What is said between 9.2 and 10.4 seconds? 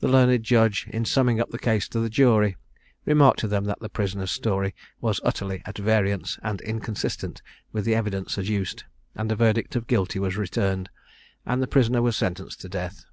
a verdict of Guilty was